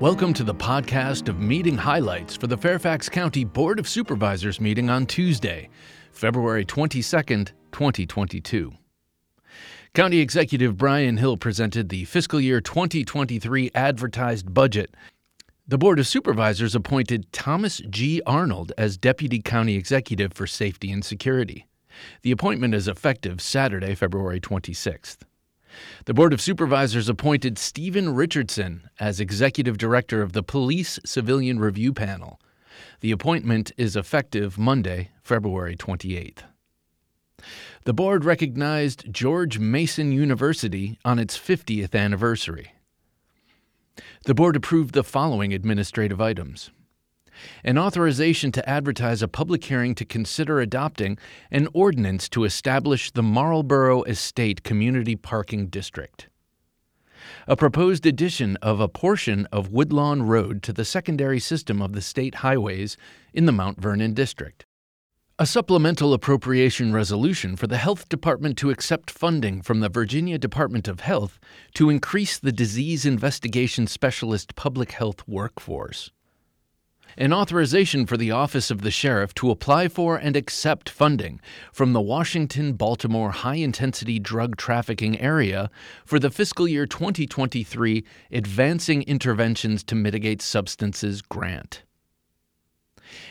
Welcome 0.00 0.34
to 0.34 0.44
the 0.44 0.54
podcast 0.54 1.26
of 1.30 1.40
meeting 1.40 1.78
highlights 1.78 2.36
for 2.36 2.48
the 2.48 2.56
Fairfax 2.58 3.08
County 3.08 3.44
Board 3.44 3.78
of 3.78 3.88
Supervisors 3.88 4.60
meeting 4.60 4.90
on 4.90 5.06
Tuesday, 5.06 5.70
February 6.12 6.66
22nd, 6.66 7.52
2022. 7.72 8.74
County 9.94 10.18
Executive 10.18 10.76
Bryan 10.76 11.16
Hill 11.16 11.38
presented 11.38 11.88
the 11.88 12.04
fiscal 12.04 12.38
year 12.38 12.60
2023 12.60 13.70
advertised 13.74 14.52
budget. 14.52 14.94
The 15.66 15.78
Board 15.78 15.98
of 15.98 16.06
Supervisors 16.06 16.74
appointed 16.74 17.32
Thomas 17.32 17.80
G. 17.88 18.20
Arnold 18.26 18.72
as 18.76 18.98
Deputy 18.98 19.40
County 19.40 19.76
Executive 19.76 20.34
for 20.34 20.46
Safety 20.46 20.92
and 20.92 21.02
Security. 21.02 21.68
The 22.20 22.32
appointment 22.32 22.74
is 22.74 22.86
effective 22.86 23.40
Saturday, 23.40 23.94
February 23.94 24.40
26th. 24.40 25.20
The 26.04 26.14
Board 26.14 26.32
of 26.32 26.40
Supervisors 26.40 27.08
appointed 27.08 27.58
Stephen 27.58 28.14
Richardson 28.14 28.88
as 28.98 29.20
Executive 29.20 29.78
Director 29.78 30.22
of 30.22 30.32
the 30.32 30.42
Police 30.42 30.98
Civilian 31.04 31.58
Review 31.58 31.92
Panel. 31.92 32.40
The 33.00 33.10
appointment 33.10 33.72
is 33.76 33.96
effective 33.96 34.58
Monday, 34.58 35.10
February 35.22 35.76
28th. 35.76 36.44
The 37.84 37.92
board 37.92 38.24
recognized 38.24 39.12
George 39.12 39.58
Mason 39.58 40.10
University 40.12 40.98
on 41.04 41.18
its 41.18 41.38
50th 41.38 41.94
anniversary. 41.94 42.72
The 44.24 44.34
board 44.34 44.56
approved 44.56 44.94
the 44.94 45.04
following 45.04 45.52
administrative 45.52 46.20
items 46.20 46.70
an 47.64 47.78
authorization 47.78 48.52
to 48.52 48.68
advertise 48.68 49.22
a 49.22 49.28
public 49.28 49.64
hearing 49.64 49.94
to 49.94 50.04
consider 50.04 50.60
adopting 50.60 51.18
an 51.50 51.68
ordinance 51.72 52.28
to 52.28 52.44
establish 52.44 53.10
the 53.10 53.22
Marlborough 53.22 54.02
Estate 54.04 54.62
Community 54.62 55.16
Parking 55.16 55.66
District. 55.68 56.28
A 57.48 57.56
proposed 57.56 58.06
addition 58.06 58.56
of 58.56 58.80
a 58.80 58.88
portion 58.88 59.46
of 59.52 59.70
Woodlawn 59.70 60.22
Road 60.22 60.62
to 60.64 60.72
the 60.72 60.84
secondary 60.84 61.40
system 61.40 61.80
of 61.82 61.92
the 61.92 62.00
state 62.00 62.36
highways 62.36 62.96
in 63.32 63.46
the 63.46 63.52
Mount 63.52 63.80
Vernon 63.80 64.14
District. 64.14 64.66
A 65.38 65.44
supplemental 65.44 66.14
appropriation 66.14 66.94
resolution 66.94 67.56
for 67.56 67.66
the 67.66 67.76
Health 67.76 68.08
Department 68.08 68.56
to 68.58 68.70
accept 68.70 69.10
funding 69.10 69.60
from 69.60 69.80
the 69.80 69.90
Virginia 69.90 70.38
Department 70.38 70.88
of 70.88 71.00
Health 71.00 71.38
to 71.74 71.90
increase 71.90 72.38
the 72.38 72.52
disease 72.52 73.04
investigation 73.04 73.86
specialist 73.86 74.54
public 74.54 74.92
health 74.92 75.22
workforce 75.28 76.10
an 77.16 77.32
authorization 77.32 78.04
for 78.04 78.16
the 78.16 78.30
Office 78.30 78.70
of 78.70 78.82
the 78.82 78.90
Sheriff 78.90 79.32
to 79.34 79.50
apply 79.50 79.88
for 79.88 80.16
and 80.16 80.36
accept 80.36 80.90
funding 80.90 81.40
from 81.72 81.92
the 81.92 82.00
Washington 82.00 82.74
Baltimore 82.74 83.30
High 83.30 83.54
Intensity 83.54 84.18
Drug 84.18 84.56
Trafficking 84.56 85.18
Area 85.18 85.70
for 86.04 86.18
the 86.18 86.30
fiscal 86.30 86.68
year 86.68 86.86
2023 86.86 88.04
Advancing 88.32 89.02
Interventions 89.04 89.82
to 89.84 89.94
Mitigate 89.94 90.42
Substances 90.42 91.22
Grant 91.22 91.85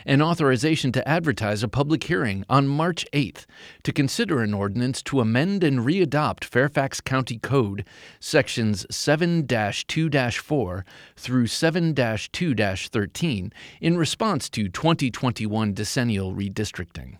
an 0.06 0.22
authorization 0.22 0.92
to 0.92 1.08
advertise 1.08 1.64
a 1.64 1.68
public 1.68 2.04
hearing 2.04 2.46
on 2.50 2.68
March 2.68 3.06
8th 3.14 3.46
to 3.84 3.92
consider 3.92 4.42
an 4.42 4.54
ordinance 4.54 5.02
to 5.04 5.20
amend 5.20 5.64
and 5.64 5.80
readopt 5.80 6.44
Fairfax 6.44 7.02
County 7.02 7.38
Code 7.38 7.86
sections 8.20 8.86
7 8.90 9.48
2 9.48 10.10
4 10.32 10.86
through 11.16 11.48
7 11.48 11.96
2 11.96 12.56
13 12.56 13.54
in 13.82 13.98
response 13.98 14.50
to 14.50 14.70
2021 14.70 15.74
decennial 15.74 16.34
redistricting. 16.34 17.18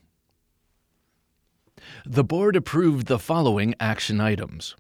The 2.06 2.24
board 2.24 2.56
approved 2.56 3.08
the 3.08 3.20
following 3.20 3.76
action 3.80 4.20
items 4.22 4.76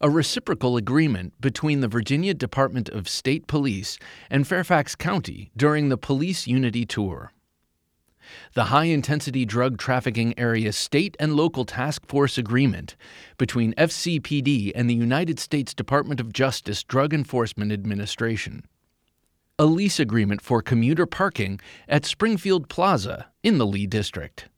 a 0.00 0.10
reciprocal 0.10 0.76
agreement 0.76 1.32
between 1.40 1.80
the 1.80 1.88
Virginia 1.88 2.34
Department 2.34 2.88
of 2.88 3.08
State 3.08 3.46
Police 3.46 3.98
and 4.30 4.46
Fairfax 4.46 4.94
County 4.94 5.50
during 5.56 5.88
the 5.88 5.96
Police 5.96 6.46
Unity 6.46 6.84
Tour. 6.84 7.32
The 8.54 8.64
High 8.64 8.84
Intensity 8.84 9.44
Drug 9.44 9.78
Trafficking 9.78 10.32
Area 10.38 10.72
State 10.72 11.16
and 11.20 11.34
Local 11.34 11.64
Task 11.64 12.06
Force 12.06 12.38
Agreement 12.38 12.96
between 13.36 13.74
FCPD 13.74 14.72
and 14.74 14.88
the 14.88 14.94
United 14.94 15.38
States 15.38 15.74
Department 15.74 16.20
of 16.20 16.32
Justice 16.32 16.82
Drug 16.82 17.12
Enforcement 17.12 17.72
Administration. 17.72 18.64
A 19.58 19.66
lease 19.66 20.00
agreement 20.00 20.40
for 20.40 20.62
commuter 20.62 21.06
parking 21.06 21.60
at 21.88 22.04
Springfield 22.04 22.68
Plaza 22.68 23.26
in 23.42 23.58
the 23.58 23.66
Lee 23.66 23.86
District. 23.86 24.48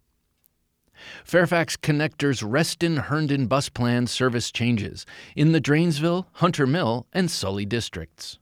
Fairfax 1.24 1.76
Connector's 1.76 2.42
Reston 2.42 2.96
Herndon 2.96 3.46
bus 3.46 3.68
plan 3.68 4.06
service 4.06 4.50
changes 4.50 5.06
in 5.34 5.52
the 5.52 5.60
Dranesville, 5.60 6.26
Hunter 6.34 6.66
Mill, 6.66 7.06
and 7.12 7.30
Sully 7.30 7.64
districts. 7.64 8.38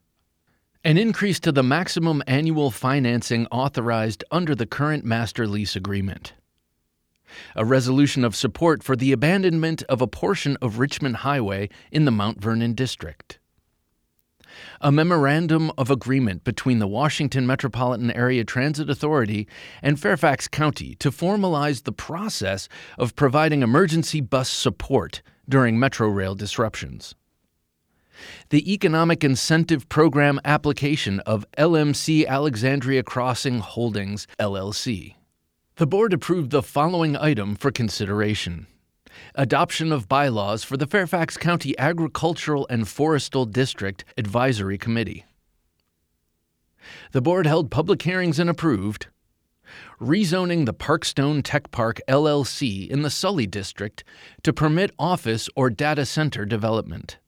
An 0.85 0.99
increase 0.99 1.41
to 1.41 1.53
the 1.53 1.63
maximum 1.63 2.23
annual 2.27 2.71
financing 2.71 3.47
authorized 3.47 4.23
under 4.31 4.55
the 4.55 4.67
current 4.67 5.05
master 5.05 5.47
lease 5.47 5.77
agreement. 5.77 6.35
A 7.57 7.65
resolution 7.65 8.25
of 8.25 8.37
support 8.37 8.83
for 8.83 8.95
the 8.95 9.13
abandonment 9.13 9.83
of 9.85 10.01
a 10.01 10.07
portion 10.07 10.57
of 10.61 10.79
Richmond 10.79 11.17
Highway 11.17 11.71
in 11.91 12.05
the 12.05 12.11
Mount 12.11 12.41
Vernon 12.41 12.75
district 12.75 13.39
a 14.81 14.93
memorandum 14.93 15.71
of 15.77 15.91
agreement 15.91 16.45
between 16.45 16.79
the 16.79 16.87
Washington 16.87 17.47
Metropolitan 17.47 18.11
Area 18.11 18.45
Transit 18.45 18.91
Authority 18.91 19.47
and 19.83 20.01
Fairfax 20.01 20.49
County 20.49 20.95
to 20.97 21.11
formalize 21.11 21.85
the 21.85 21.93
process 21.93 22.69
of 22.99 23.17
providing 23.17 23.63
emergency 23.63 24.21
bus 24.21 24.49
support 24.49 25.23
during 25.49 25.79
Metro 25.79 26.09
Rail 26.09 26.35
disruptions. 26.35 27.15
The 28.51 28.73
Economic 28.73 29.25
Incentive 29.25 29.89
Program 29.89 30.41
application 30.45 31.21
of 31.21 31.45
LMC 31.59 32.27
Alexandria 32.27 33.03
Crossing 33.03 33.59
Holdings, 33.59 34.27
LLC. 34.39 35.17
The 35.77 35.87
board 35.87 36.13
approved 36.13 36.51
the 36.51 36.63
following 36.63 37.17
item 37.17 37.57
for 37.57 37.73
consideration 37.73 38.69
adoption 39.35 39.93
of 39.93 40.09
bylaws 40.09 40.65
for 40.65 40.77
the 40.77 40.87
Fairfax 40.87 41.37
County 41.37 41.79
Agricultural 41.79 42.67
and 42.69 42.85
Forestal 42.85 43.51
District 43.51 44.05
Advisory 44.17 44.79
Committee. 44.79 45.25
The 47.13 47.23
board 47.23 47.47
held 47.47 47.71
public 47.71 48.03
hearings 48.03 48.39
and 48.39 48.51
approved 48.51 49.07
rezoning 50.01 50.67
the 50.67 50.75
Parkstone 50.75 51.43
Tech 51.43 51.71
Park 51.71 52.01
LLC 52.09 52.89
in 52.89 53.03
the 53.03 53.11
Sully 53.11 53.47
District 53.47 54.05
to 54.43 54.53
permit 54.53 54.91
office 54.99 55.49
or 55.57 55.71
data 55.71 56.05
center 56.05 56.45
development. 56.45 57.19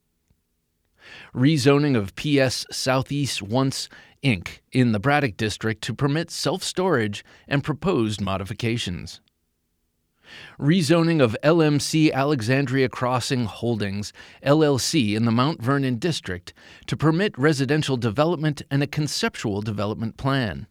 Rezoning 1.34 1.96
of 1.96 2.14
PS 2.16 2.66
Southeast 2.70 3.42
Once 3.42 3.88
Inc. 4.22 4.58
in 4.72 4.92
the 4.92 4.98
Braddock 4.98 5.36
District 5.36 5.82
to 5.82 5.94
permit 5.94 6.30
self 6.30 6.62
storage 6.62 7.24
and 7.46 7.62
proposed 7.62 8.20
modifications 8.20 9.20
rezoning 10.58 11.22
of 11.22 11.36
LMC 11.42 12.12
Alexandria 12.12 12.88
Crossing 12.88 13.44
Holdings, 13.44 14.12
LLC, 14.44 15.14
in 15.14 15.24
the 15.24 15.32
Mount 15.32 15.62
Vernon 15.62 15.96
District 15.96 16.52
to 16.86 16.96
permit 16.96 17.36
residential 17.38 17.96
development 17.96 18.62
and 18.70 18.82
a 18.82 18.86
conceptual 18.86 19.62
development 19.62 20.16
plan. 20.16 20.66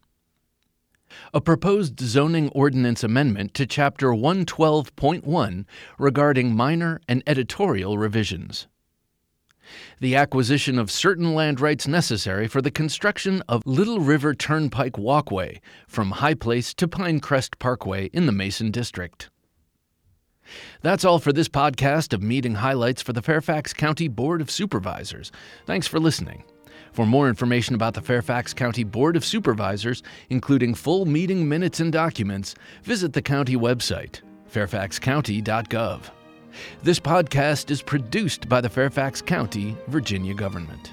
A 1.32 1.40
proposed 1.40 2.00
zoning 2.00 2.48
ordinance 2.50 3.02
amendment 3.04 3.54
to 3.54 3.66
Chapter 3.66 4.08
112.1 4.08 5.64
regarding 5.98 6.54
minor 6.54 7.00
and 7.08 7.22
editorial 7.26 7.96
revisions. 7.96 8.66
The 10.00 10.14
acquisition 10.14 10.78
of 10.78 10.90
certain 10.90 11.34
land 11.34 11.60
rights 11.60 11.88
necessary 11.88 12.46
for 12.46 12.62
the 12.62 12.70
construction 12.70 13.42
of 13.48 13.62
Little 13.66 14.00
River 14.00 14.34
Turnpike 14.34 14.98
Walkway 14.98 15.60
from 15.88 16.12
High 16.12 16.34
Place 16.34 16.72
to 16.74 16.86
Pinecrest 16.86 17.58
Parkway 17.58 18.06
in 18.12 18.26
the 18.26 18.32
Mason 18.32 18.70
District. 18.70 19.30
That's 20.82 21.04
all 21.04 21.18
for 21.18 21.32
this 21.32 21.48
podcast 21.48 22.12
of 22.12 22.22
meeting 22.22 22.54
highlights 22.56 23.02
for 23.02 23.12
the 23.12 23.22
Fairfax 23.22 23.72
County 23.72 24.08
Board 24.08 24.40
of 24.40 24.50
Supervisors. 24.50 25.32
Thanks 25.64 25.86
for 25.86 25.98
listening. 25.98 26.44
For 26.92 27.06
more 27.06 27.28
information 27.28 27.74
about 27.74 27.94
the 27.94 28.00
Fairfax 28.00 28.54
County 28.54 28.84
Board 28.84 29.16
of 29.16 29.24
Supervisors, 29.24 30.02
including 30.30 30.74
full 30.74 31.04
meeting 31.04 31.48
minutes 31.48 31.80
and 31.80 31.92
documents, 31.92 32.54
visit 32.84 33.12
the 33.12 33.22
county 33.22 33.56
website, 33.56 34.20
fairfaxcounty.gov. 34.52 36.02
This 36.82 36.98
podcast 36.98 37.70
is 37.70 37.82
produced 37.82 38.48
by 38.48 38.60
the 38.60 38.70
Fairfax 38.70 39.20
County, 39.20 39.76
Virginia 39.88 40.32
government. 40.32 40.92